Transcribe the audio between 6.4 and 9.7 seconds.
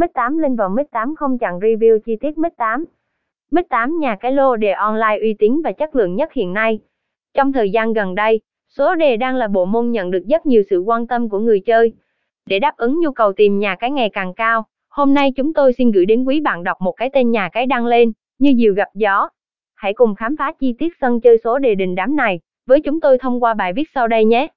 nay. Trong thời gian gần đây, số đề đang là bộ